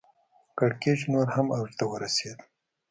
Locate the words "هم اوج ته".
1.35-1.85